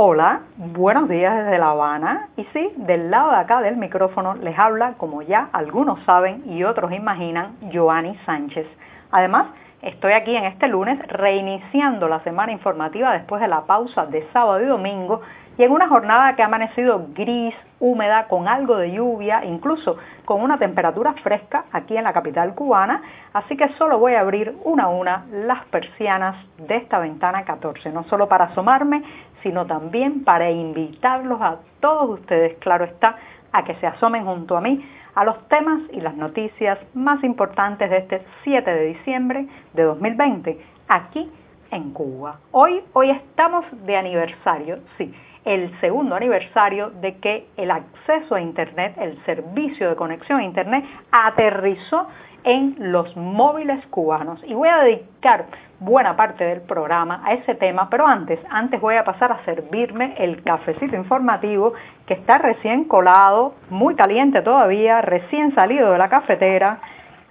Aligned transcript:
Hola, 0.00 0.42
buenos 0.56 1.08
días 1.08 1.36
desde 1.38 1.58
La 1.58 1.70
Habana. 1.70 2.28
Y 2.36 2.44
sí, 2.52 2.72
del 2.76 3.10
lado 3.10 3.32
de 3.32 3.38
acá 3.38 3.60
del 3.60 3.76
micrófono 3.76 4.36
les 4.36 4.56
habla, 4.56 4.92
como 4.96 5.22
ya 5.22 5.48
algunos 5.52 5.98
saben 6.04 6.44
y 6.46 6.62
otros 6.62 6.92
imaginan, 6.92 7.56
Joanny 7.72 8.16
Sánchez. 8.24 8.68
Además, 9.10 9.48
estoy 9.82 10.12
aquí 10.12 10.36
en 10.36 10.44
este 10.44 10.68
lunes 10.68 11.04
reiniciando 11.08 12.06
la 12.06 12.20
semana 12.20 12.52
informativa 12.52 13.12
después 13.12 13.40
de 13.40 13.48
la 13.48 13.62
pausa 13.62 14.06
de 14.06 14.24
sábado 14.32 14.62
y 14.62 14.66
domingo 14.66 15.20
y 15.58 15.64
en 15.64 15.72
una 15.72 15.88
jornada 15.88 16.36
que 16.36 16.42
ha 16.42 16.46
amanecido 16.46 17.08
gris, 17.14 17.52
húmeda, 17.80 18.28
con 18.28 18.46
algo 18.46 18.76
de 18.76 18.92
lluvia, 18.92 19.44
incluso 19.44 19.96
con 20.24 20.40
una 20.40 20.56
temperatura 20.56 21.14
fresca 21.14 21.64
aquí 21.72 21.96
en 21.96 22.04
la 22.04 22.12
capital 22.12 22.54
cubana, 22.54 23.02
así 23.32 23.56
que 23.56 23.68
solo 23.70 23.98
voy 23.98 24.14
a 24.14 24.20
abrir 24.20 24.56
una 24.62 24.84
a 24.84 24.88
una 24.88 25.26
las 25.32 25.64
persianas 25.66 26.36
de 26.58 26.76
esta 26.76 27.00
ventana 27.00 27.44
14, 27.44 27.90
no 27.90 28.04
solo 28.04 28.28
para 28.28 28.46
asomarme, 28.46 29.02
sino 29.42 29.66
también 29.66 30.24
para 30.24 30.50
invitarlos 30.50 31.40
a 31.40 31.58
todos 31.80 32.20
ustedes, 32.20 32.56
claro 32.58 32.84
está, 32.84 33.16
a 33.52 33.64
que 33.64 33.74
se 33.76 33.86
asomen 33.86 34.24
junto 34.24 34.56
a 34.56 34.60
mí 34.60 34.84
a 35.14 35.24
los 35.24 35.48
temas 35.48 35.80
y 35.92 36.00
las 36.00 36.14
noticias 36.14 36.78
más 36.94 37.22
importantes 37.24 37.90
de 37.90 37.98
este 37.98 38.22
7 38.44 38.70
de 38.70 38.84
diciembre 38.86 39.46
de 39.74 39.82
2020, 39.82 40.58
aquí 40.88 41.28
en 41.70 41.90
Cuba. 41.90 42.38
Hoy, 42.52 42.82
hoy 42.92 43.10
estamos 43.10 43.64
de 43.84 43.96
aniversario, 43.96 44.78
sí, 44.96 45.12
el 45.44 45.72
segundo 45.80 46.14
aniversario 46.14 46.90
de 46.90 47.16
que 47.16 47.46
el 47.56 47.70
acceso 47.70 48.34
a 48.34 48.40
Internet, 48.40 48.94
el 48.98 49.18
servicio 49.24 49.88
de 49.88 49.96
conexión 49.96 50.40
a 50.40 50.44
Internet, 50.44 50.84
aterrizó 51.10 52.06
en 52.44 52.76
los 52.78 53.16
móviles 53.16 53.84
cubanos. 53.86 54.40
Y 54.44 54.54
voy 54.54 54.68
a 54.68 54.78
dedicar 54.78 55.46
buena 55.80 56.16
parte 56.16 56.44
del 56.44 56.60
programa 56.62 57.22
a 57.24 57.34
ese 57.34 57.54
tema, 57.54 57.88
pero 57.88 58.06
antes, 58.06 58.40
antes 58.50 58.80
voy 58.80 58.96
a 58.96 59.04
pasar 59.04 59.30
a 59.32 59.44
servirme 59.44 60.14
el 60.18 60.42
cafecito 60.42 60.96
informativo 60.96 61.74
que 62.06 62.14
está 62.14 62.38
recién 62.38 62.84
colado, 62.84 63.54
muy 63.70 63.94
caliente 63.94 64.42
todavía, 64.42 65.00
recién 65.02 65.54
salido 65.54 65.92
de 65.92 65.98
la 65.98 66.08
cafetera, 66.08 66.80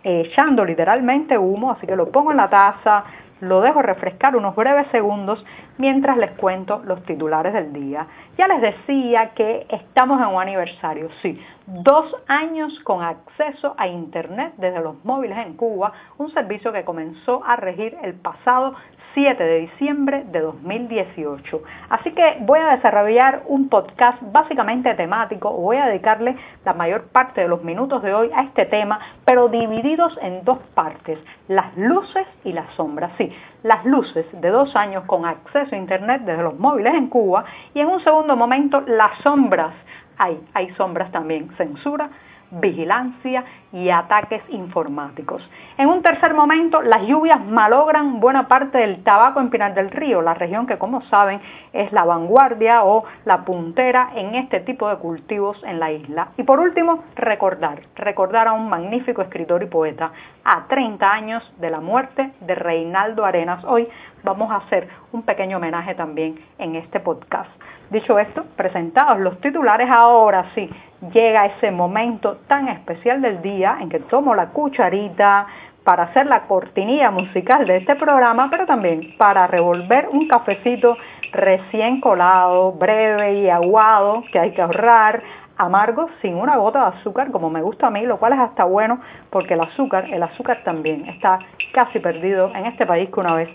echando 0.03 0.63
literalmente 0.63 1.37
humo, 1.37 1.71
así 1.71 1.85
que 1.85 1.95
lo 1.95 2.09
pongo 2.09 2.31
en 2.31 2.37
la 2.37 2.49
taza, 2.49 3.03
lo 3.41 3.61
dejo 3.61 3.81
refrescar 3.81 4.35
unos 4.35 4.55
breves 4.55 4.87
segundos 4.91 5.43
mientras 5.77 6.17
les 6.17 6.31
cuento 6.31 6.81
los 6.85 7.03
titulares 7.03 7.53
del 7.53 7.73
día. 7.73 8.07
Ya 8.37 8.47
les 8.47 8.61
decía 8.61 9.31
que 9.35 9.67
estamos 9.69 10.19
en 10.19 10.27
un 10.27 10.41
aniversario, 10.41 11.09
sí, 11.21 11.39
dos 11.65 12.15
años 12.27 12.79
con 12.81 13.03
acceso 13.03 13.75
a 13.77 13.87
Internet 13.87 14.53
desde 14.57 14.81
los 14.81 15.03
móviles 15.03 15.37
en 15.37 15.55
Cuba, 15.55 15.93
un 16.17 16.31
servicio 16.31 16.71
que 16.71 16.85
comenzó 16.85 17.43
a 17.45 17.55
regir 17.55 17.97
el 18.01 18.15
pasado 18.15 18.73
7 19.17 19.43
de 19.43 19.61
diciembre 19.61 20.25
de 20.31 20.41
2018. 20.41 21.63
Así 21.89 22.11
que 22.11 22.37
voy 22.41 22.59
a 22.59 22.75
desarrollar 22.75 23.41
un 23.47 23.67
podcast 23.67 24.21
básicamente 24.31 24.93
temático, 24.93 25.51
voy 25.51 25.77
a 25.77 25.87
dedicarle 25.87 26.35
la 26.63 26.73
mayor 26.73 27.07
parte 27.07 27.41
de 27.41 27.47
los 27.47 27.63
minutos 27.63 28.03
de 28.03 28.13
hoy 28.13 28.29
a 28.35 28.43
este 28.43 28.67
tema, 28.67 28.99
pero 29.25 29.47
divididos 29.47 30.15
en 30.21 30.43
dos 30.43 30.59
partes, 30.75 31.17
las 31.47 31.75
luces 31.75 32.27
y 32.43 32.53
las 32.53 32.71
sombras. 32.75 33.09
Sí, 33.17 33.33
las 33.63 33.83
luces 33.85 34.27
de 34.39 34.49
dos 34.49 34.75
años 34.75 35.03
con 35.05 35.25
acceso 35.25 35.73
a 35.73 35.79
Internet 35.79 36.21
desde 36.23 36.43
los 36.43 36.59
móviles 36.59 36.93
en 36.93 37.07
Cuba 37.07 37.43
y 37.73 37.79
en 37.79 37.87
un 37.87 38.03
segundo 38.03 38.35
momento 38.35 38.81
las 38.81 39.17
sombras. 39.23 39.73
Hay, 40.19 40.39
hay 40.53 40.69
sombras 40.75 41.11
también, 41.11 41.49
censura, 41.57 42.11
vigilancia 42.51 43.43
y 43.73 43.89
ataques 43.89 44.41
informáticos. 44.49 45.47
En 45.77 45.89
un 45.89 46.01
tercer 46.01 46.33
momento, 46.33 46.81
las 46.81 47.03
lluvias 47.03 47.43
malogran 47.45 48.19
buena 48.19 48.47
parte 48.47 48.77
del 48.77 49.03
tabaco 49.03 49.39
en 49.39 49.49
Pinar 49.49 49.73
del 49.73 49.91
Río, 49.91 50.21
la 50.21 50.33
región 50.33 50.65
que 50.65 50.77
como 50.77 51.01
saben 51.03 51.41
es 51.73 51.91
la 51.91 52.05
vanguardia 52.05 52.83
o 52.83 53.03
la 53.25 53.43
puntera 53.43 54.11
en 54.15 54.35
este 54.35 54.61
tipo 54.61 54.87
de 54.89 54.95
cultivos 54.97 55.61
en 55.63 55.79
la 55.79 55.91
isla. 55.91 56.29
Y 56.37 56.43
por 56.43 56.59
último, 56.59 57.03
recordar, 57.15 57.81
recordar 57.95 58.47
a 58.47 58.53
un 58.53 58.69
magnífico 58.69 59.21
escritor 59.21 59.63
y 59.63 59.67
poeta 59.67 60.11
a 60.43 60.67
30 60.67 61.11
años 61.11 61.53
de 61.59 61.69
la 61.69 61.81
muerte 61.81 62.31
de 62.39 62.55
Reinaldo 62.55 63.25
Arenas. 63.25 63.63
Hoy 63.65 63.87
vamos 64.27 64.51
a 64.51 64.57
hacer 64.57 64.89
un 65.13 65.21
pequeño 65.21 65.55
homenaje 65.55 65.95
también 65.95 66.37
en 66.59 66.75
este 66.75 66.99
podcast. 66.99 67.49
Dicho 67.89 68.19
esto, 68.19 68.43
presentados 68.57 69.19
los 69.19 69.39
titulares, 69.39 69.89
ahora 69.89 70.51
sí 70.53 70.69
llega 71.13 71.45
ese 71.45 71.71
momento 71.71 72.39
tan 72.47 72.67
especial 72.67 73.21
del 73.21 73.41
día 73.41 73.77
en 73.79 73.87
que 73.87 74.01
tomo 74.01 74.35
la 74.35 74.47
cucharita 74.47 75.47
para 75.85 76.03
hacer 76.03 76.25
la 76.25 76.41
cortinilla 76.41 77.09
musical 77.09 77.65
de 77.65 77.77
este 77.77 77.95
programa, 77.95 78.49
pero 78.49 78.65
también 78.65 79.15
para 79.17 79.47
revolver 79.47 80.09
un 80.11 80.27
cafecito 80.27 80.97
recién 81.31 82.01
colado, 82.01 82.73
breve 82.73 83.35
y 83.35 83.49
aguado, 83.49 84.25
que 84.29 84.39
hay 84.39 84.51
que 84.51 84.61
ahorrar, 84.61 85.23
amargo, 85.57 86.09
sin 86.21 86.35
una 86.35 86.57
gota 86.57 86.79
de 86.81 86.97
azúcar, 86.97 87.31
como 87.31 87.49
me 87.49 87.61
gusta 87.61 87.87
a 87.87 87.89
mí, 87.89 88.05
lo 88.05 88.17
cual 88.17 88.33
es 88.33 88.39
hasta 88.39 88.63
bueno, 88.63 88.99
porque 89.29 89.55
el 89.55 89.61
azúcar, 89.61 90.05
el 90.11 90.21
azúcar 90.23 90.63
también 90.63 91.05
está 91.07 91.39
casi 91.73 91.99
perdido 91.99 92.51
en 92.55 92.65
este 92.65 92.85
país 92.85 93.09
que 93.09 93.19
una 93.19 93.33
vez 93.33 93.49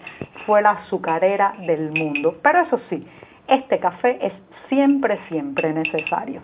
fue 0.46 0.62
la 0.62 0.70
azucarera 0.70 1.54
del 1.66 1.90
mundo. 1.92 2.36
Pero 2.42 2.62
eso 2.62 2.80
sí, 2.88 3.06
este 3.46 3.78
café 3.78 4.18
es 4.26 4.32
siempre, 4.68 5.18
siempre 5.28 5.72
necesario. 5.72 6.40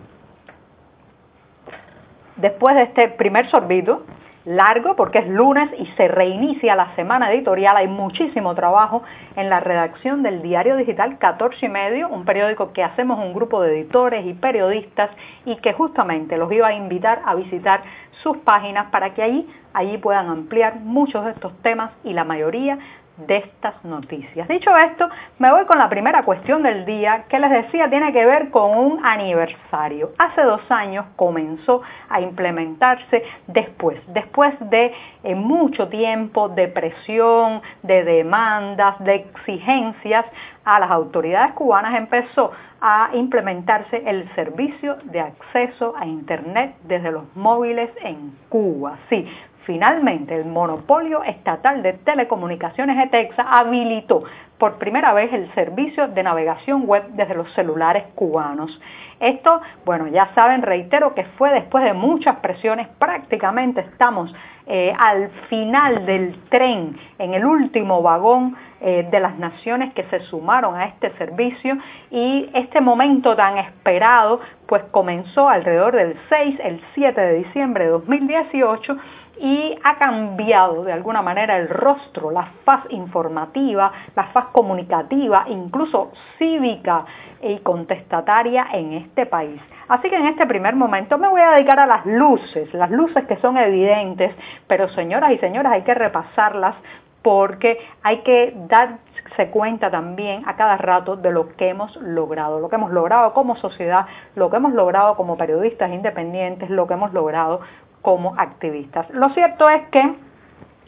Después 2.35 2.75
de 2.75 2.83
este 2.83 3.09
primer 3.09 3.49
sorbito, 3.49 4.05
largo 4.45 4.95
porque 4.95 5.19
es 5.19 5.27
lunes 5.27 5.69
y 5.77 5.85
se 5.97 6.07
reinicia 6.07 6.75
la 6.75 6.95
semana 6.95 7.31
editorial, 7.31 7.77
hay 7.77 7.87
muchísimo 7.87 8.55
trabajo 8.55 9.03
en 9.35 9.49
la 9.49 9.59
redacción 9.59 10.23
del 10.23 10.41
diario 10.41 10.75
digital 10.75 11.17
14 11.17 11.65
y 11.65 11.69
medio, 11.69 12.09
un 12.09 12.25
periódico 12.25 12.71
que 12.73 12.83
hacemos 12.83 13.19
un 13.19 13.33
grupo 13.33 13.61
de 13.61 13.79
editores 13.79 14.25
y 14.25 14.33
periodistas 14.33 15.09
y 15.45 15.55
que 15.57 15.73
justamente 15.73 16.37
los 16.37 16.51
iba 16.51 16.67
a 16.67 16.73
invitar 16.73 17.21
a 17.25 17.35
visitar 17.35 17.83
sus 18.23 18.37
páginas 18.37 18.87
para 18.91 19.13
que 19.13 19.23
allí, 19.23 19.47
allí 19.73 19.97
puedan 19.97 20.27
ampliar 20.29 20.79
muchos 20.79 21.25
de 21.25 21.31
estos 21.31 21.55
temas 21.61 21.91
y 22.03 22.13
la 22.13 22.23
mayoría 22.23 22.79
de 23.27 23.37
estas 23.37 23.83
noticias. 23.83 24.47
Dicho 24.47 24.75
esto, 24.77 25.09
me 25.37 25.51
voy 25.51 25.65
con 25.65 25.77
la 25.77 25.89
primera 25.89 26.23
cuestión 26.23 26.63
del 26.63 26.85
día 26.85 27.25
que 27.29 27.39
les 27.39 27.49
decía 27.51 27.89
tiene 27.89 28.11
que 28.13 28.25
ver 28.25 28.49
con 28.49 28.77
un 28.77 29.05
aniversario. 29.05 30.11
Hace 30.17 30.41
dos 30.43 30.61
años 30.69 31.05
comenzó 31.15 31.81
a 32.09 32.21
implementarse 32.21 33.23
después, 33.47 34.01
después 34.07 34.53
de 34.69 34.93
eh, 35.23 35.35
mucho 35.35 35.87
tiempo 35.89 36.49
de 36.49 36.67
presión, 36.67 37.61
de 37.83 38.03
demandas, 38.03 38.99
de 38.99 39.15
exigencias 39.15 40.25
a 40.65 40.79
las 40.79 40.91
autoridades 40.91 41.53
cubanas 41.53 41.95
empezó 41.95 42.51
a 42.81 43.09
implementarse 43.13 44.03
el 44.05 44.29
servicio 44.35 44.97
de 45.03 45.19
acceso 45.19 45.93
a 45.97 46.05
Internet 46.05 46.75
desde 46.83 47.11
los 47.11 47.23
móviles 47.35 47.89
en 48.01 48.33
Cuba. 48.49 48.97
Sí, 49.09 49.27
Finalmente, 49.69 50.35
el 50.35 50.45
monopolio 50.45 51.21
estatal 51.21 51.83
de 51.83 51.93
telecomunicaciones 51.93 53.05
ETEXA 53.05 53.43
habilitó 53.43 54.23
por 54.57 54.79
primera 54.79 55.13
vez 55.13 55.31
el 55.31 55.53
servicio 55.53 56.07
de 56.07 56.23
navegación 56.23 56.87
web 56.87 57.03
desde 57.09 57.35
los 57.35 57.53
celulares 57.53 58.05
cubanos. 58.15 58.81
Esto, 59.19 59.61
bueno, 59.85 60.07
ya 60.07 60.33
saben, 60.33 60.63
reitero 60.63 61.13
que 61.13 61.23
fue 61.37 61.51
después 61.51 61.83
de 61.83 61.93
muchas 61.93 62.37
presiones, 62.37 62.87
prácticamente 62.97 63.81
estamos 63.81 64.33
eh, 64.65 64.91
al 64.97 65.29
final 65.49 66.03
del 66.07 66.35
tren, 66.49 66.97
en 67.19 67.35
el 67.35 67.45
último 67.45 68.01
vagón 68.01 68.55
eh, 68.81 69.07
de 69.11 69.19
las 69.19 69.37
naciones 69.37 69.93
que 69.93 70.03
se 70.05 70.21
sumaron 70.21 70.75
a 70.75 70.85
este 70.85 71.11
servicio 71.17 71.77
y 72.09 72.49
este 72.53 72.81
momento 72.81 73.35
tan 73.35 73.57
esperado 73.59 74.39
pues 74.67 74.83
comenzó 74.91 75.49
alrededor 75.49 75.95
del 75.95 76.17
6, 76.29 76.59
el 76.63 76.81
7 76.95 77.19
de 77.19 77.33
diciembre 77.39 77.85
de 77.85 77.91
2018 77.91 78.97
y 79.39 79.77
ha 79.83 79.97
cambiado 79.97 80.83
de 80.83 80.91
alguna 80.91 81.21
manera 81.21 81.57
el 81.57 81.69
rostro, 81.69 82.29
la 82.29 82.51
faz 82.65 82.83
informativa, 82.89 83.91
la 84.15 84.25
faz 84.25 84.47
comunicativa, 84.47 85.45
incluso 85.47 86.11
cívica 86.37 87.05
y 87.41 87.59
contestataria 87.59 88.67
en 88.73 88.93
este 88.93 89.25
país. 89.25 89.61
Así 89.87 90.09
que 90.09 90.17
en 90.17 90.27
este 90.27 90.45
primer 90.45 90.75
momento 90.75 91.17
me 91.17 91.29
voy 91.29 91.41
a 91.41 91.51
dedicar 91.51 91.79
a 91.79 91.87
las 91.87 92.05
luces, 92.05 92.73
las 92.73 92.91
luces 92.91 93.25
que 93.27 93.37
son 93.37 93.57
evidentes, 93.57 94.35
pero 94.67 94.89
señoras 94.89 95.31
y 95.31 95.37
señores 95.37 95.71
hay 95.71 95.83
que 95.83 95.93
repasarlas 95.93 96.75
porque 97.21 97.77
hay 98.01 98.19
que 98.19 98.53
darse 98.67 99.49
cuenta 99.51 99.91
también 99.91 100.43
a 100.47 100.55
cada 100.55 100.77
rato 100.77 101.15
de 101.15 101.31
lo 101.31 101.49
que 101.55 101.69
hemos 101.69 101.95
logrado, 101.97 102.59
lo 102.59 102.69
que 102.69 102.75
hemos 102.75 102.91
logrado 102.91 103.33
como 103.33 103.55
sociedad, 103.57 104.05
lo 104.35 104.49
que 104.49 104.57
hemos 104.57 104.73
logrado 104.73 105.15
como 105.15 105.37
periodistas 105.37 105.91
independientes, 105.91 106.69
lo 106.69 106.87
que 106.87 106.93
hemos 106.93 107.13
logrado 107.13 107.61
como 108.01 108.35
activistas. 108.37 109.09
Lo 109.11 109.29
cierto 109.29 109.69
es 109.69 109.87
que 109.89 110.15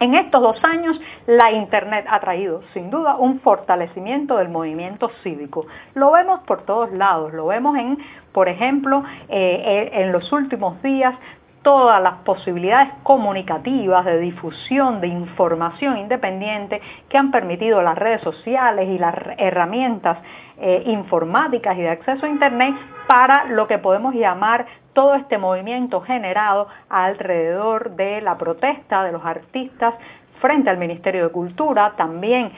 en 0.02 0.16
estos 0.16 0.42
dos 0.42 0.58
años 0.64 1.00
la 1.28 1.52
Internet 1.52 2.06
ha 2.10 2.20
traído 2.20 2.64
sin 2.74 2.90
duda 2.90 3.18
un 3.18 3.40
fortalecimiento 3.40 4.38
del 4.38 4.50
movimiento 4.50 5.12
cívico. 5.22 5.68
Lo 5.94 6.12
vemos 6.12 6.40
por 6.42 6.64
todos 6.64 6.92
lados, 6.92 7.34
lo 7.34 7.46
vemos 7.46 7.78
en, 7.78 8.00
por 8.32 8.50
ejemplo, 8.50 9.04
eh, 9.30 9.92
en 9.94 10.12
los 10.12 10.32
últimos 10.32 10.82
días 10.82 11.14
todas 11.62 12.02
las 12.02 12.16
posibilidades 12.24 12.90
comunicativas, 13.04 14.06
de 14.06 14.20
difusión, 14.20 15.00
de 15.00 15.08
información 15.08 15.98
independiente 15.98 16.82
que 17.10 17.18
han 17.18 17.32
permitido 17.32 17.82
las 17.82 17.98
redes 17.98 18.22
sociales 18.22 18.90
y 18.90 18.98
las 18.98 19.16
herramientas 19.38 20.18
eh, 20.58 20.84
informáticas 20.88 21.78
y 21.78 21.82
de 21.82 21.90
acceso 21.90 22.26
a 22.26 22.30
Internet 22.30 22.76
para 23.08 23.46
lo 23.46 23.68
que 23.68 23.78
podemos 23.78 24.14
llamar 24.14 24.66
todo 24.94 25.16
este 25.16 25.38
movimiento 25.38 26.02
generado 26.02 26.68
alrededor 26.90 27.92
de 27.92 28.22
la 28.22 28.38
protesta 28.38 29.04
de 29.04 29.12
los 29.12 29.24
artistas 29.26 29.94
frente 30.42 30.70
al 30.70 30.78
Ministerio 30.78 31.24
de 31.24 31.30
Cultura, 31.32 31.94
también 31.96 32.52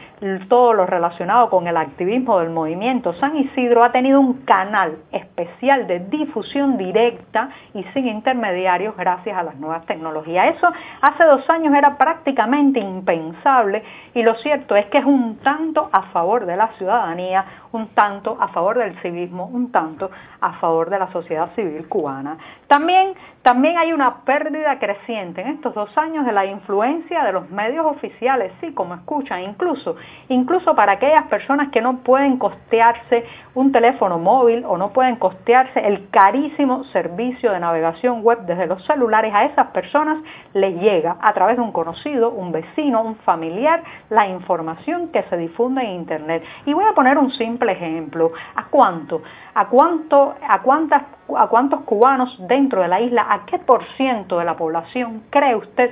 todo 0.48 0.74
lo 0.74 0.86
relacionado 0.86 1.50
con 1.50 1.68
el 1.68 1.76
activismo 1.76 2.40
del 2.40 2.50
movimiento 2.50 3.14
San 3.20 3.36
Isidro 3.36 3.84
ha 3.84 3.92
tenido 3.92 4.20
un 4.20 4.46
canal 4.46 4.98
especial 5.12 5.86
de 5.88 6.00
difusión 6.00 6.78
directa 6.78 7.50
y 7.74 7.84
sin 7.94 8.08
intermediarios 8.08 8.96
gracias 8.96 9.38
a 9.38 9.44
las 9.44 9.56
nuevas 9.56 9.86
tecnologías. 9.86 10.56
Eso 10.56 10.68
hace 11.02 11.24
dos 11.26 11.48
años 11.50 11.74
era 11.76 11.98
prácticamente 11.98 12.80
impensable 12.80 13.84
y 14.14 14.24
lo 14.24 14.36
cierto 14.36 14.76
es 14.76 14.86
que 14.88 15.00
es 15.00 15.06
un 15.06 15.38
tanto 15.40 15.90
a 15.92 16.04
favor 16.14 16.46
de 16.46 16.56
la 16.56 16.70
ciudadanía, 16.78 17.46
un 17.74 17.88
tanto 17.90 18.38
a 18.40 18.48
favor 18.50 18.78
del 18.78 18.98
civismo, 19.02 19.48
un 19.48 19.72
tanto 19.72 20.10
a 20.40 20.54
favor 20.54 20.90
de 20.90 21.00
la 21.00 21.12
sociedad 21.12 21.50
civil 21.56 21.88
cubana. 21.88 22.38
También, 22.68 23.14
también 23.42 23.78
hay 23.78 23.92
una 23.92 24.24
pérdida 24.24 24.80
creciente 24.80 25.42
en 25.42 25.48
estos 25.48 25.74
dos 25.74 25.96
años 25.98 26.26
de 26.26 26.32
la 26.32 26.46
influencia 26.46 27.24
de 27.24 27.34
los 27.34 27.50
medios 27.50 27.73
oficiales, 27.82 28.52
sí, 28.62 28.74
como 28.74 28.94
escuchan, 28.94 29.42
incluso, 29.42 29.96
incluso 30.30 30.76
para 30.76 30.94
aquellas 30.94 31.26
personas 31.26 31.70
que 31.70 31.82
no 31.82 31.98
pueden 31.98 32.38
costearse 32.38 33.26
un 33.56 33.72
teléfono 33.72 34.20
móvil 34.20 34.64
o 34.66 34.78
no 34.78 34.94
pueden 34.94 35.16
costearse 35.18 35.80
el 35.86 36.10
carísimo 36.10 36.84
servicio 36.86 37.52
de 37.52 37.60
navegación 37.60 38.22
web 38.24 38.40
desde 38.46 38.68
los 38.68 38.84
celulares, 38.86 39.34
a 39.34 39.46
esas 39.46 39.68
personas 39.68 40.18
les 40.54 40.80
llega 40.82 41.18
a 41.22 41.34
través 41.34 41.58
de 41.58 41.64
un 41.64 41.72
conocido, 41.72 42.32
un 42.32 42.52
vecino, 42.52 43.02
un 43.02 43.16
familiar, 43.18 43.84
la 44.10 44.28
información 44.28 45.10
que 45.10 45.24
se 45.24 45.38
difunde 45.38 45.82
en 45.82 45.92
Internet. 45.92 46.44
Y 46.66 46.74
voy 46.74 46.86
a 46.86 46.94
poner 46.94 47.18
un 47.18 47.32
simple 47.32 47.72
ejemplo. 47.72 48.32
¿A 48.56 48.66
cuánto? 48.66 49.22
¿A 49.56 49.68
cuánto, 49.68 50.36
a 50.48 50.62
cuántas, 50.62 51.04
a 51.38 51.48
cuántos 51.48 51.82
cubanos 51.82 52.36
dentro 52.48 52.82
de 52.82 52.88
la 52.88 53.02
isla, 53.02 53.28
a 53.30 53.46
qué 53.46 53.60
por 53.60 53.84
ciento 53.98 54.40
de 54.40 54.46
la 54.46 54.56
población 54.56 55.24
cree 55.30 55.56
usted 55.56 55.92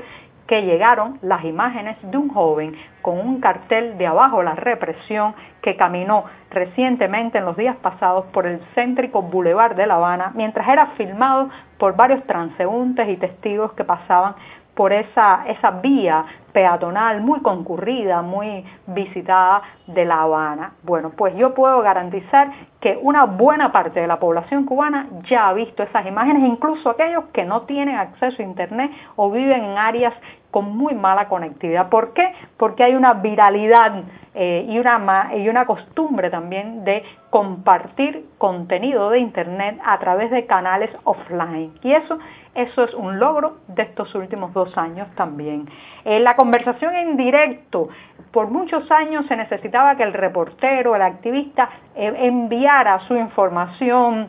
que 0.51 0.63
llegaron 0.63 1.17
las 1.21 1.45
imágenes 1.45 1.95
de 2.01 2.17
un 2.17 2.27
joven 2.27 2.75
con 3.01 3.17
un 3.17 3.39
cartel 3.39 3.97
de 3.97 4.05
abajo 4.05 4.43
la 4.43 4.53
represión 4.53 5.33
que 5.61 5.77
caminó 5.77 6.25
recientemente 6.49 7.37
en 7.37 7.45
los 7.45 7.55
días 7.55 7.77
pasados 7.77 8.25
por 8.33 8.45
el 8.45 8.59
céntrico 8.75 9.21
Boulevard 9.21 9.77
de 9.77 9.87
La 9.87 9.95
Habana 9.95 10.33
mientras 10.35 10.67
era 10.67 10.87
filmado 10.97 11.49
por 11.77 11.95
varios 11.95 12.21
transeúntes 12.27 13.07
y 13.07 13.15
testigos 13.15 13.71
que 13.71 13.85
pasaban 13.85 14.35
por 14.75 14.93
esa, 14.93 15.43
esa 15.47 15.71
vía 15.71 16.25
peatonal 16.53 17.21
muy 17.21 17.39
concurrida, 17.41 18.21
muy 18.21 18.65
visitada 18.87 19.61
de 19.87 20.05
La 20.05 20.21
Habana. 20.21 20.73
Bueno, 20.83 21.11
pues 21.11 21.35
yo 21.35 21.53
puedo 21.53 21.81
garantizar 21.81 22.51
que 22.79 22.99
una 23.01 23.25
buena 23.25 23.71
parte 23.71 23.99
de 23.99 24.07
la 24.07 24.19
población 24.19 24.65
cubana 24.65 25.07
ya 25.29 25.47
ha 25.47 25.53
visto 25.53 25.83
esas 25.83 26.05
imágenes, 26.05 26.43
incluso 26.43 26.89
aquellos 26.89 27.25
que 27.33 27.45
no 27.45 27.61
tienen 27.61 27.95
acceso 27.95 28.41
a 28.41 28.45
Internet 28.45 28.91
o 29.15 29.31
viven 29.31 29.63
en 29.63 29.77
áreas 29.77 30.13
con 30.51 30.75
muy 30.75 30.93
mala 30.93 31.27
conectividad. 31.29 31.89
¿Por 31.89 32.13
qué? 32.13 32.33
Porque 32.57 32.83
hay 32.83 32.95
una 32.95 33.13
viralidad 33.13 34.03
eh, 34.43 34.65
y, 34.67 34.79
una, 34.79 35.29
y 35.35 35.47
una 35.49 35.67
costumbre 35.67 36.31
también 36.31 36.83
de 36.83 37.03
compartir 37.29 38.25
contenido 38.39 39.11
de 39.11 39.19
Internet 39.19 39.79
a 39.85 39.99
través 39.99 40.31
de 40.31 40.47
canales 40.47 40.89
offline. 41.03 41.71
Y 41.83 41.91
eso, 41.91 42.17
eso 42.55 42.83
es 42.83 42.91
un 42.95 43.19
logro 43.19 43.57
de 43.67 43.83
estos 43.83 44.15
últimos 44.15 44.51
dos 44.51 44.75
años 44.79 45.07
también. 45.13 45.69
Eh, 46.05 46.19
la 46.19 46.35
conversación 46.35 46.95
en 46.95 47.17
directo, 47.17 47.89
por 48.31 48.47
muchos 48.47 48.89
años 48.89 49.27
se 49.27 49.35
necesitaba 49.35 49.95
que 49.95 50.01
el 50.01 50.13
reportero, 50.13 50.95
el 50.95 51.03
activista, 51.03 51.69
eh, 51.95 52.11
enviara 52.21 52.99
su 53.01 53.15
información, 53.15 54.27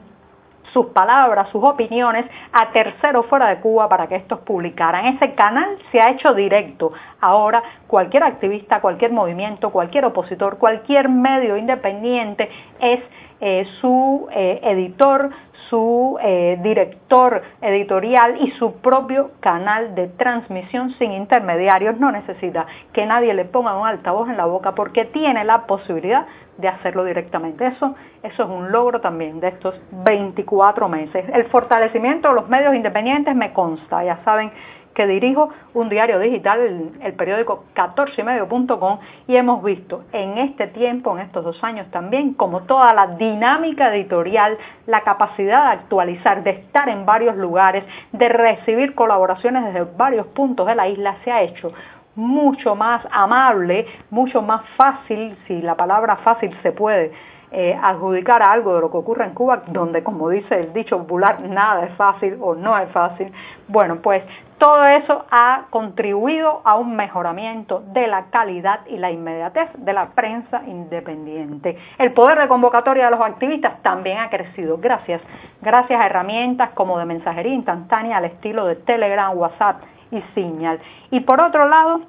sus 0.73 0.87
palabras, 0.87 1.49
sus 1.51 1.63
opiniones 1.63 2.25
a 2.53 2.71
terceros 2.71 3.27
fuera 3.27 3.49
de 3.49 3.61
Cuba 3.61 3.89
para 3.89 4.07
que 4.07 4.17
estos 4.17 4.41
publicaran. 4.41 5.07
Ese 5.07 5.35
canal 5.35 5.79
se 5.91 6.01
ha 6.01 6.11
hecho 6.11 6.35
directo. 6.35 6.93
Ahora 7.21 7.63
cualquier 7.87 8.25
activista, 8.25 8.81
cualquier 8.81 9.13
movimiento, 9.13 9.71
cualquier 9.71 10.07
opositor, 10.07 10.59
cualquier 10.59 11.09
medio 11.09 11.57
independiente 11.57 12.51
es 12.81 13.01
eh, 13.45 13.67
su 13.81 14.29
eh, 14.31 14.61
editor, 14.63 15.31
su 15.69 16.17
eh, 16.23 16.61
director 16.63 17.43
editorial 17.61 18.37
y 18.41 18.53
su 18.53 18.75
propio 18.77 19.33
canal 19.41 19.97
de 19.97 20.07
transmisión 20.07 20.93
sin 20.93 21.11
intermediarios. 21.11 21.99
No 21.99 22.13
necesita 22.13 22.67
que 22.93 23.05
nadie 23.05 23.35
le 23.35 23.45
ponga 23.45 23.77
un 23.77 23.85
altavoz 23.85 24.29
en 24.29 24.37
la 24.37 24.47
boca 24.47 24.77
porque 24.77 25.07
tiene 25.07 25.43
la 25.43 25.67
posibilidad 25.67 26.25
de 26.59 26.69
hacerlo 26.69 27.05
directamente. 27.05 27.67
Eso, 27.67 27.97
eso 28.23 28.43
es 28.45 28.49
un 28.49 28.71
logro 28.71 29.01
también 29.01 29.41
de 29.41 29.49
estos 29.49 29.75
24 29.91 30.89
meses. 30.89 31.25
El 31.35 31.47
fortalecimiento 31.47 32.29
de 32.29 32.35
los 32.35 32.49
medios 32.49 32.77
independientes 32.77 33.35
me 33.35 33.53
consta, 33.53 34.05
ya 34.05 34.23
saben 34.25 34.53
que 34.95 35.07
dirijo 35.07 35.51
un 35.75 35.89
diario 35.89 36.19
digital, 36.19 36.91
el, 37.01 37.13
periódico 37.15 37.65
14ymedio.com, 37.75 38.99
y 39.27 39.37
hemos 39.37 39.63
visto 39.63 40.05
en 40.13 40.39
este 40.39 40.67
tiempo, 40.69 41.17
en 41.17 41.25
estos 41.25 41.45
dos 41.45 41.63
años 41.65 41.91
también, 41.91 42.35
como 42.35 42.63
toda 42.63 42.93
la 42.95 43.09
dinámica 43.17 43.95
editorial, 43.95 44.59
la 44.87 45.03
capacidad 45.03 45.65
de 45.65 45.73
actualizar, 45.81 46.43
de 46.43 46.51
estar 46.51 46.89
en 46.89 47.07
varios 47.07 47.37
lugares, 47.37 47.85
de 48.13 48.29
recibir 48.29 48.95
colaboraciones 48.95 49.65
desde 49.65 49.85
varios 49.97 50.27
puntos 50.29 50.67
de 50.67 50.75
la 50.75 50.89
isla, 50.89 51.17
se 51.25 51.33
ha 51.33 51.43
hecho 51.43 51.73
mucho 52.15 52.75
más 52.75 53.07
amable, 53.11 53.87
mucho 54.11 54.43
más 54.43 54.63
fácil, 54.77 55.37
si 55.47 55.63
la 55.63 55.75
palabra 55.77 56.17
fácil 56.17 56.55
se 56.63 56.73
puede 56.73 57.13
eh, 57.55 57.79
adjudicar 57.83 58.43
algo 58.43 58.75
de 58.75 58.81
lo 58.81 58.91
que 58.91 58.97
ocurre 58.97 59.27
en 59.27 59.35
Cuba, 59.35 59.63
donde 59.67 60.03
como 60.03 60.31
dice 60.31 60.59
el 60.59 60.73
dicho 60.73 60.97
popular, 60.97 61.41
nada 61.41 61.85
es 61.85 61.95
fácil 61.97 62.39
o 62.41 62.55
no 62.55 62.79
es 62.79 62.91
fácil. 62.93 63.31
Bueno, 63.69 63.97
pues 63.97 64.23
todo 64.57 64.87
eso 64.87 65.27
ha 65.31 65.67
contribuido 65.69 66.63
a 66.65 66.77
un 66.77 66.97
mejoramiento 66.97 67.83
de 67.89 68.07
la 68.07 68.27
calidad 68.31 68.81
y 68.87 68.97
la 68.97 69.11
inmediatez 69.11 69.69
de 69.77 69.93
la 69.93 70.07
prensa 70.11 70.63
independiente. 70.67 71.77
El 71.99 72.13
poder 72.13 72.39
de 72.39 72.49
convocatoria 72.49 73.05
de 73.05 73.11
los 73.11 73.21
activistas 73.21 73.83
también 73.83 74.19
ha 74.19 74.31
crecido 74.31 74.79
gracias, 74.79 75.21
gracias 75.61 76.01
a 76.01 76.07
herramientas 76.07 76.71
como 76.71 76.99
de 76.99 77.05
mensajería 77.05 77.53
instantánea 77.53 78.17
al 78.17 78.25
estilo 78.25 78.65
de 78.65 78.77
Telegram, 78.77 79.37
WhatsApp 79.37 79.83
y 80.11 80.23
Signal. 80.35 80.81
Y 81.11 81.21
por 81.21 81.41
otro 81.41 81.69
lado, 81.69 82.01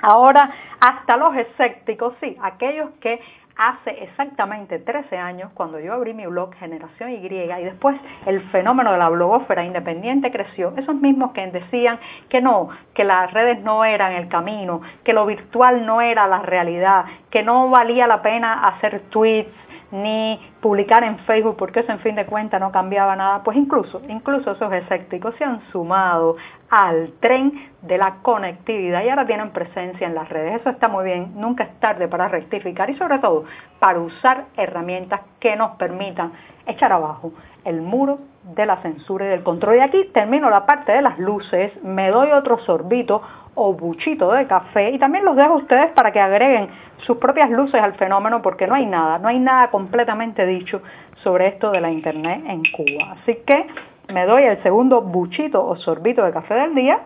ahora 0.00 0.50
hasta 0.80 1.16
los 1.16 1.34
escépticos, 1.36 2.14
sí, 2.20 2.36
aquellos 2.42 2.90
que 3.00 3.20
hace 3.58 3.90
exactamente 4.04 4.78
13 4.78 5.18
años, 5.18 5.50
cuando 5.52 5.80
yo 5.80 5.92
abrí 5.92 6.14
mi 6.14 6.26
blog 6.26 6.54
Generación 6.54 7.10
Y, 7.10 7.16
y 7.26 7.64
después 7.64 7.96
el 8.24 8.40
fenómeno 8.50 8.92
de 8.92 8.98
la 8.98 9.08
blogósfera 9.08 9.64
independiente 9.64 10.30
creció, 10.30 10.72
esos 10.76 10.94
mismos 10.94 11.32
que 11.32 11.44
decían 11.48 11.98
que 12.28 12.40
no, 12.40 12.68
que 12.94 13.02
las 13.02 13.32
redes 13.32 13.60
no 13.62 13.84
eran 13.84 14.12
el 14.12 14.28
camino, 14.28 14.80
que 15.02 15.12
lo 15.12 15.26
virtual 15.26 15.84
no 15.84 16.00
era 16.00 16.28
la 16.28 16.40
realidad, 16.42 17.04
que 17.30 17.42
no 17.42 17.68
valía 17.68 18.06
la 18.06 18.22
pena 18.22 18.68
hacer 18.68 19.02
tweets, 19.10 19.52
ni 19.90 20.38
publicar 20.60 21.02
en 21.02 21.18
Facebook 21.20 21.56
porque 21.56 21.80
eso 21.80 21.92
en 21.92 22.00
fin 22.00 22.14
de 22.14 22.26
cuentas 22.26 22.60
no 22.60 22.70
cambiaba 22.70 23.16
nada, 23.16 23.42
pues 23.42 23.56
incluso, 23.56 24.02
incluso 24.08 24.52
esos 24.52 24.72
escépticos 24.72 25.34
se 25.36 25.44
han 25.44 25.62
sumado 25.72 26.36
al 26.70 27.12
tren 27.20 27.70
de 27.82 27.96
la 27.96 28.16
conectividad 28.22 29.02
y 29.02 29.08
ahora 29.08 29.26
tienen 29.26 29.50
presencia 29.50 30.06
en 30.06 30.14
las 30.14 30.28
redes. 30.28 30.60
Eso 30.60 30.70
está 30.70 30.88
muy 30.88 31.04
bien, 31.04 31.32
nunca 31.36 31.64
es 31.64 31.80
tarde 31.80 32.08
para 32.08 32.28
rectificar 32.28 32.90
y 32.90 32.96
sobre 32.96 33.18
todo 33.18 33.44
para 33.78 34.00
usar 34.00 34.46
herramientas 34.56 35.20
que 35.40 35.56
nos 35.56 35.76
permitan 35.76 36.32
echar 36.66 36.92
abajo 36.92 37.32
el 37.64 37.80
muro 37.80 38.18
de 38.54 38.66
la 38.66 38.76
censura 38.78 39.26
y 39.26 39.28
del 39.28 39.42
control. 39.42 39.76
Y 39.76 39.80
aquí 39.80 40.10
termino 40.12 40.50
la 40.50 40.66
parte 40.66 40.92
de 40.92 41.02
las 41.02 41.18
luces, 41.18 41.72
me 41.82 42.10
doy 42.10 42.30
otro 42.32 42.58
sorbito 42.58 43.22
o 43.54 43.72
buchito 43.72 44.32
de 44.32 44.46
café 44.46 44.90
y 44.90 44.98
también 44.98 45.24
los 45.24 45.36
dejo 45.36 45.54
a 45.54 45.56
ustedes 45.56 45.90
para 45.92 46.12
que 46.12 46.20
agreguen 46.20 46.68
sus 46.98 47.16
propias 47.16 47.50
luces 47.50 47.80
al 47.80 47.94
fenómeno 47.94 48.40
porque 48.40 48.66
no 48.66 48.74
hay 48.74 48.86
nada, 48.86 49.18
no 49.18 49.28
hay 49.28 49.38
nada 49.38 49.70
completamente 49.70 50.46
dicho 50.46 50.80
sobre 51.24 51.48
esto 51.48 51.70
de 51.70 51.80
la 51.80 51.90
internet 51.90 52.42
en 52.46 52.62
Cuba. 52.72 53.16
Así 53.20 53.38
que 53.46 53.66
me 54.12 54.26
doy 54.26 54.44
el 54.44 54.62
segundo 54.62 55.02
buchito 55.02 55.64
o 55.64 55.76
sorbito 55.76 56.24
de 56.24 56.32
café 56.32 56.54
del 56.54 56.74
día 56.74 57.00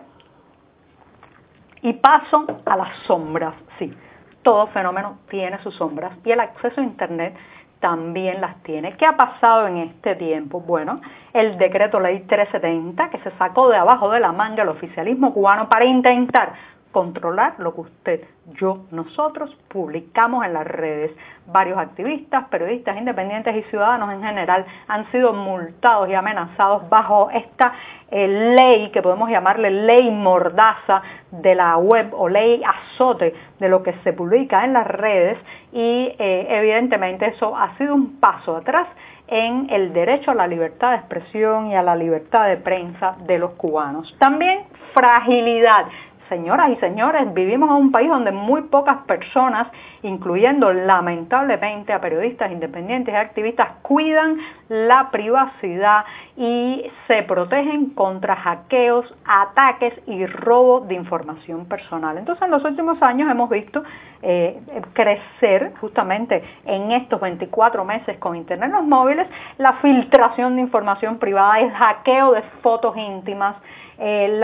y 1.81 1.93
paso 1.93 2.45
a 2.65 2.77
las 2.77 2.97
sombras. 3.07 3.55
Sí, 3.77 3.93
todo 4.41 4.67
fenómeno 4.67 5.19
tiene 5.29 5.57
sus 5.59 5.75
sombras 5.75 6.13
y 6.23 6.31
el 6.31 6.39
acceso 6.39 6.81
a 6.81 6.83
internet 6.83 7.35
también 7.79 8.39
las 8.39 8.63
tiene. 8.63 8.95
¿Qué 8.95 9.05
ha 9.05 9.17
pasado 9.17 9.67
en 9.67 9.77
este 9.77 10.15
tiempo? 10.15 10.61
Bueno, 10.61 11.01
el 11.33 11.57
decreto 11.57 11.99
ley 11.99 12.21
370 12.21 13.09
que 13.09 13.17
se 13.19 13.31
sacó 13.31 13.69
de 13.69 13.75
abajo 13.75 14.09
de 14.09 14.21
la 14.21 14.31
manga 14.31 14.63
el 14.63 14.69
oficialismo 14.69 15.33
cubano 15.33 15.67
para 15.67 15.83
intentar 15.83 16.53
controlar 16.93 17.55
lo 17.57 17.73
que 17.73 17.81
usted, 17.81 18.21
yo, 18.53 18.85
nosotros 18.91 19.53
publicamos 19.67 20.45
en 20.45 20.53
las 20.53 20.65
redes. 20.65 21.11
Varios 21.47 21.77
activistas, 21.77 22.47
periodistas 22.47 22.95
independientes 22.95 23.53
y 23.55 23.63
ciudadanos 23.63 24.13
en 24.13 24.23
general 24.23 24.65
han 24.87 25.11
sido 25.11 25.33
multados 25.33 26.07
y 26.07 26.13
amenazados 26.13 26.87
bajo 26.89 27.29
esta 27.31 27.73
eh, 28.11 28.27
ley 28.27 28.91
que 28.91 29.01
podemos 29.01 29.29
llamarle 29.29 29.71
ley 29.71 30.09
mordaza 30.11 31.01
de 31.31 31.55
la 31.55 31.75
web 31.77 32.13
o 32.13 32.29
ley 32.29 32.61
azote 32.63 33.33
de 33.59 33.69
lo 33.69 33.81
que 33.81 33.93
se 34.03 34.13
publica 34.13 34.63
en 34.63 34.73
las 34.73 34.87
redes 34.87 35.37
y 35.71 36.15
eh, 36.19 36.47
evidentemente 36.49 37.25
eso 37.25 37.57
ha 37.57 37.75
sido 37.77 37.95
un 37.95 38.19
paso 38.19 38.55
atrás 38.55 38.87
en 39.27 39.67
el 39.71 39.93
derecho 39.93 40.31
a 40.31 40.35
la 40.35 40.47
libertad 40.47 40.91
de 40.91 40.97
expresión 40.97 41.71
y 41.71 41.75
a 41.75 41.81
la 41.81 41.95
libertad 41.95 42.47
de 42.47 42.57
prensa 42.57 43.15
de 43.25 43.39
los 43.39 43.51
cubanos. 43.51 44.15
También 44.19 44.65
fragilidad. 44.93 45.87
Señoras 46.29 46.69
y 46.69 46.75
señores, 46.77 47.33
vivimos 47.33 47.69
en 47.69 47.75
un 47.75 47.91
país 47.91 48.09
donde 48.09 48.31
muy 48.31 48.61
pocas 48.63 48.97
personas, 49.05 49.67
incluyendo 50.01 50.71
lamentablemente 50.71 51.93
a 51.93 51.99
periodistas 51.99 52.51
independientes 52.51 53.13
y 53.13 53.17
activistas, 53.17 53.69
cuidan 53.81 54.37
la 54.69 55.09
privacidad 55.11 56.05
y 56.37 56.85
se 57.07 57.23
protegen 57.23 57.91
contra 57.91 58.35
hackeos, 58.35 59.13
ataques 59.25 59.93
y 60.07 60.25
robo 60.25 60.81
de 60.81 60.95
información 60.95 61.65
personal. 61.65 62.17
Entonces, 62.17 62.43
en 62.43 62.51
los 62.51 62.63
últimos 62.63 63.01
años 63.01 63.29
hemos 63.29 63.49
visto 63.49 63.83
eh, 64.21 64.61
crecer 64.93 65.73
justamente 65.81 66.43
en 66.65 66.93
estos 66.93 67.19
24 67.19 67.83
meses 67.83 68.17
con 68.19 68.37
Internet 68.37 68.69
en 68.69 68.71
los 68.71 68.85
móviles 68.85 69.27
la 69.57 69.73
filtración 69.73 70.55
de 70.55 70.61
información 70.61 71.17
privada, 71.17 71.59
el 71.59 71.71
hackeo 71.71 72.31
de 72.31 72.41
fotos 72.61 72.95
íntimas, 72.95 73.55
eh, 74.05 74.41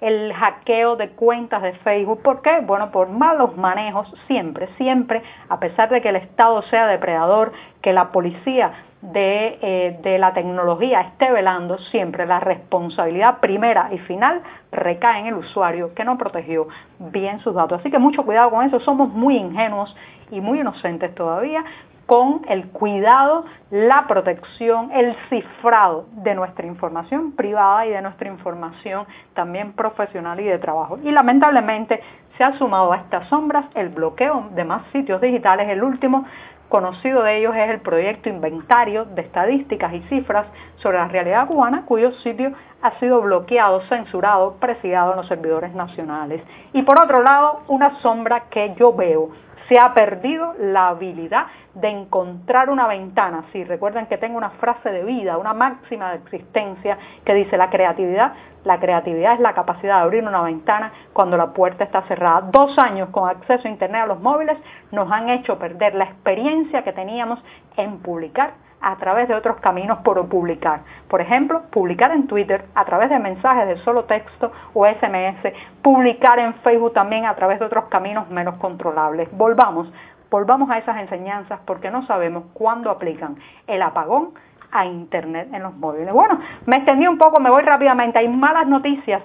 el 0.00 0.32
hackeo 0.32 0.96
de 0.96 1.10
cuentas 1.10 1.62
de 1.62 1.74
Facebook. 1.74 2.22
¿Por 2.22 2.40
qué? 2.40 2.60
Bueno, 2.60 2.90
por 2.90 3.10
malos 3.10 3.54
manejos, 3.54 4.10
siempre, 4.26 4.68
siempre, 4.78 5.22
a 5.50 5.60
pesar 5.60 5.90
de 5.90 6.00
que 6.00 6.08
el 6.08 6.16
Estado 6.16 6.62
sea 6.62 6.86
depredador, 6.86 7.52
que 7.82 7.92
la 7.92 8.12
policía 8.12 8.72
de, 9.02 9.58
eh, 9.60 9.98
de, 10.02 10.18
la 10.18 10.32
tecnología 10.32 11.02
esté 11.02 11.30
velando, 11.30 11.76
siempre 11.90 12.24
la 12.24 12.40
responsabilidad 12.40 13.40
primera 13.40 13.90
y 13.92 13.98
final 13.98 14.40
recae 14.72 15.20
en 15.20 15.26
el 15.26 15.34
usuario 15.34 15.92
que 15.94 16.04
no 16.06 16.16
protegió 16.16 16.68
bien 16.98 17.40
sus 17.40 17.54
datos. 17.54 17.80
Así 17.80 17.90
que 17.90 17.98
mucho 17.98 18.24
cuidado 18.24 18.50
con 18.50 18.64
eso, 18.64 18.80
somos 18.80 19.10
muy 19.10 19.36
ingenuos 19.36 19.94
y 20.30 20.40
muy 20.40 20.60
inocentes 20.60 21.14
todavía 21.14 21.62
con 22.06 22.42
el 22.48 22.68
cuidado, 22.68 23.44
la 23.70 24.06
protección, 24.06 24.90
el 24.92 25.16
cifrado 25.28 26.06
de 26.12 26.34
nuestra 26.34 26.66
información 26.66 27.32
privada 27.32 27.86
y 27.86 27.90
de 27.90 28.02
nuestra 28.02 28.28
información 28.28 29.06
también 29.34 29.72
profesional 29.72 30.38
y 30.40 30.44
de 30.44 30.58
trabajo. 30.58 30.98
Y 31.02 31.10
lamentablemente 31.10 32.02
se 32.36 32.44
ha 32.44 32.56
sumado 32.58 32.92
a 32.92 32.96
estas 32.96 33.28
sombras 33.28 33.66
el 33.74 33.88
bloqueo 33.88 34.48
de 34.54 34.64
más 34.64 34.82
sitios 34.92 35.20
digitales. 35.20 35.68
El 35.68 35.82
último 35.82 36.24
conocido 36.68 37.22
de 37.22 37.38
ellos 37.38 37.54
es 37.54 37.70
el 37.70 37.80
proyecto 37.80 38.28
Inventario 38.28 39.04
de 39.04 39.22
Estadísticas 39.22 39.92
y 39.94 40.00
Cifras 40.08 40.46
sobre 40.76 40.98
la 40.98 41.08
realidad 41.08 41.46
cubana, 41.46 41.84
cuyo 41.86 42.12
sitio 42.14 42.52
ha 42.82 42.98
sido 42.98 43.20
bloqueado, 43.20 43.80
censurado, 43.82 44.56
presidiado 44.56 45.12
en 45.12 45.18
los 45.18 45.28
servidores 45.28 45.72
nacionales. 45.74 46.42
Y 46.72 46.82
por 46.82 46.98
otro 46.98 47.22
lado, 47.22 47.60
una 47.68 48.00
sombra 48.00 48.44
que 48.50 48.74
yo 48.76 48.92
veo 48.92 49.30
se 49.68 49.78
ha 49.78 49.94
perdido 49.94 50.54
la 50.58 50.88
habilidad 50.88 51.46
de 51.74 51.88
encontrar 51.88 52.70
una 52.70 52.86
ventana. 52.86 53.44
Si 53.52 53.64
recuerden 53.64 54.06
que 54.06 54.18
tengo 54.18 54.36
una 54.36 54.50
frase 54.50 54.90
de 54.90 55.04
vida, 55.04 55.38
una 55.38 55.54
máxima 55.54 56.10
de 56.10 56.18
existencia 56.18 56.98
que 57.24 57.34
dice 57.34 57.56
la 57.56 57.70
creatividad, 57.70 58.32
la 58.64 58.78
creatividad 58.78 59.34
es 59.34 59.40
la 59.40 59.54
capacidad 59.54 59.96
de 59.96 60.02
abrir 60.02 60.24
una 60.24 60.42
ventana 60.42 60.92
cuando 61.12 61.36
la 61.36 61.52
puerta 61.52 61.84
está 61.84 62.02
cerrada. 62.02 62.42
Dos 62.50 62.78
años 62.78 63.10
con 63.10 63.28
acceso 63.28 63.68
a 63.68 63.70
Internet 63.70 64.02
a 64.02 64.06
los 64.06 64.20
móviles 64.20 64.56
nos 64.90 65.10
han 65.10 65.28
hecho 65.28 65.58
perder 65.58 65.94
la 65.94 66.04
experiencia 66.04 66.82
que 66.82 66.92
teníamos 66.92 67.38
en 67.76 67.98
publicar 67.98 68.63
a 68.84 68.96
través 68.96 69.28
de 69.28 69.34
otros 69.34 69.56
caminos 69.56 69.98
por 69.98 70.28
publicar. 70.28 70.80
Por 71.08 71.22
ejemplo, 71.22 71.62
publicar 71.70 72.10
en 72.12 72.26
Twitter 72.26 72.66
a 72.74 72.84
través 72.84 73.08
de 73.08 73.18
mensajes 73.18 73.66
de 73.66 73.78
solo 73.78 74.04
texto 74.04 74.52
o 74.74 74.86
SMS, 74.86 75.54
publicar 75.80 76.38
en 76.38 76.52
Facebook 76.56 76.92
también 76.92 77.24
a 77.24 77.34
través 77.34 77.58
de 77.58 77.64
otros 77.64 77.86
caminos 77.86 78.28
menos 78.28 78.56
controlables. 78.56 79.28
Volvamos, 79.32 79.90
volvamos 80.30 80.70
a 80.70 80.78
esas 80.78 80.98
enseñanzas 80.98 81.60
porque 81.64 81.90
no 81.90 82.06
sabemos 82.06 82.44
cuándo 82.52 82.90
aplican 82.90 83.36
el 83.66 83.80
apagón 83.80 84.34
a 84.70 84.84
Internet 84.84 85.48
en 85.54 85.62
los 85.62 85.74
móviles. 85.74 86.12
Bueno, 86.12 86.38
me 86.66 86.76
extendí 86.76 87.06
un 87.06 87.16
poco, 87.16 87.40
me 87.40 87.48
voy 87.48 87.62
rápidamente. 87.62 88.18
Hay 88.18 88.28
malas 88.28 88.66
noticias 88.66 89.22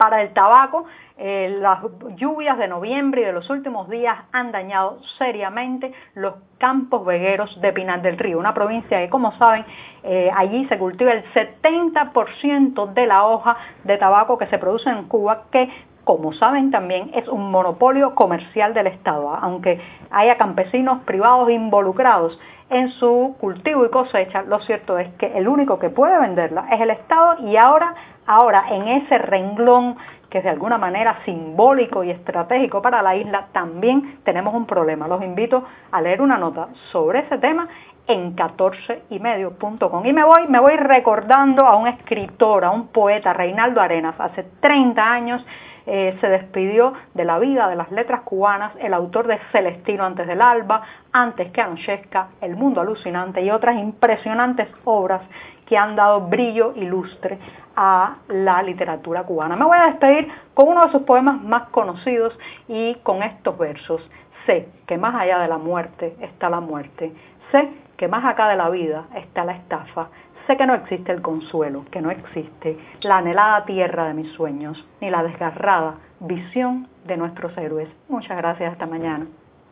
para 0.00 0.22
el 0.22 0.32
tabaco 0.32 0.86
eh, 1.18 1.58
las 1.60 1.80
lluvias 2.16 2.56
de 2.56 2.66
noviembre 2.66 3.20
y 3.20 3.24
de 3.26 3.32
los 3.34 3.50
últimos 3.50 3.90
días 3.90 4.16
han 4.32 4.50
dañado 4.50 4.98
seriamente 5.18 5.92
los 6.14 6.36
campos 6.56 7.04
vegueros 7.04 7.60
de 7.60 7.70
Pinar 7.74 8.00
del 8.00 8.16
Río, 8.16 8.38
una 8.38 8.54
provincia 8.54 8.98
que, 8.98 9.10
como 9.10 9.36
saben, 9.36 9.66
eh, 10.02 10.30
allí 10.34 10.64
se 10.68 10.78
cultiva 10.78 11.12
el 11.12 11.22
70% 11.34 12.94
de 12.94 13.06
la 13.06 13.26
hoja 13.26 13.58
de 13.84 13.98
tabaco 13.98 14.38
que 14.38 14.46
se 14.46 14.56
produce 14.56 14.88
en 14.88 15.04
Cuba, 15.08 15.42
que 15.52 15.68
como 16.04 16.32
saben 16.32 16.70
también 16.70 17.10
es 17.14 17.28
un 17.28 17.50
monopolio 17.50 18.14
comercial 18.14 18.74
del 18.74 18.88
Estado, 18.88 19.30
aunque 19.34 19.80
haya 20.10 20.36
campesinos 20.36 21.02
privados 21.04 21.50
involucrados 21.50 22.38
en 22.70 22.90
su 22.92 23.36
cultivo 23.40 23.84
y 23.84 23.90
cosecha, 23.90 24.42
lo 24.42 24.60
cierto 24.60 24.98
es 24.98 25.12
que 25.14 25.26
el 25.36 25.48
único 25.48 25.78
que 25.78 25.90
puede 25.90 26.18
venderla 26.18 26.66
es 26.70 26.80
el 26.80 26.90
Estado 26.90 27.40
y 27.46 27.56
ahora, 27.56 27.94
ahora 28.26 28.64
en 28.70 28.88
ese 28.88 29.18
renglón 29.18 29.96
que 30.30 30.38
es 30.38 30.44
de 30.44 30.50
alguna 30.50 30.78
manera 30.78 31.18
simbólico 31.24 32.04
y 32.04 32.10
estratégico 32.10 32.80
para 32.80 33.02
la 33.02 33.16
isla, 33.16 33.48
también 33.52 34.20
tenemos 34.22 34.54
un 34.54 34.64
problema. 34.64 35.08
Los 35.08 35.22
invito 35.22 35.64
a 35.90 36.00
leer 36.00 36.22
una 36.22 36.38
nota 36.38 36.68
sobre 36.92 37.20
ese 37.20 37.38
tema 37.38 37.68
en 38.06 38.36
14ymedio.com. 38.36 40.06
Y 40.06 40.12
me 40.12 40.24
voy, 40.24 40.46
me 40.46 40.60
voy 40.60 40.76
recordando 40.76 41.66
a 41.66 41.76
un 41.76 41.88
escritor, 41.88 42.64
a 42.64 42.70
un 42.70 42.88
poeta, 42.88 43.32
Reinaldo 43.32 43.80
Arenas, 43.80 44.14
hace 44.18 44.44
30 44.60 45.02
años 45.02 45.44
eh, 45.86 46.16
se 46.20 46.28
despidió 46.28 46.92
de 47.14 47.24
la 47.24 47.38
vida 47.38 47.68
de 47.68 47.76
las 47.76 47.90
letras 47.90 48.22
cubanas, 48.22 48.72
el 48.80 48.94
autor 48.94 49.26
de 49.26 49.38
Celestino 49.52 50.04
antes 50.04 50.26
del 50.26 50.40
alba, 50.40 50.82
antes 51.12 51.50
que 51.52 51.60
Anochesca, 51.60 52.28
El 52.40 52.56
mundo 52.56 52.80
alucinante 52.80 53.42
y 53.42 53.50
otras 53.50 53.76
impresionantes 53.76 54.68
obras 54.84 55.22
que 55.66 55.76
han 55.76 55.94
dado 55.94 56.22
brillo 56.22 56.72
y 56.74 56.84
lustre 56.84 57.38
a 57.76 58.16
la 58.28 58.62
literatura 58.62 59.22
cubana. 59.22 59.54
Me 59.54 59.64
voy 59.64 59.78
a 59.78 59.86
despedir 59.86 60.28
con 60.52 60.68
uno 60.68 60.86
de 60.86 60.92
sus 60.92 61.02
poemas 61.02 61.40
más 61.40 61.68
conocidos 61.68 62.36
y 62.66 62.96
con 62.96 63.22
estos 63.22 63.56
versos. 63.56 64.02
Sé 64.46 64.68
que 64.86 64.98
más 64.98 65.14
allá 65.14 65.38
de 65.38 65.48
la 65.48 65.58
muerte 65.58 66.16
está 66.20 66.50
la 66.50 66.60
muerte. 66.60 67.12
Sé 67.52 67.68
que 67.96 68.08
más 68.08 68.24
acá 68.24 68.48
de 68.48 68.56
la 68.56 68.68
vida 68.68 69.04
está 69.14 69.44
la 69.44 69.52
estafa. 69.52 70.08
Sé 70.50 70.56
que 70.56 70.66
no 70.66 70.74
existe 70.74 71.12
el 71.12 71.22
consuelo, 71.22 71.84
que 71.92 72.00
no 72.00 72.10
existe 72.10 72.76
la 73.02 73.18
anhelada 73.18 73.64
tierra 73.66 74.08
de 74.08 74.14
mis 74.14 74.32
sueños, 74.32 74.84
ni 75.00 75.08
la 75.08 75.22
desgarrada 75.22 75.94
visión 76.18 76.88
de 77.04 77.16
nuestros 77.16 77.56
héroes. 77.56 77.88
Muchas 78.08 78.36
gracias, 78.36 78.72
hasta 78.72 78.84
mañana. 78.84 79.28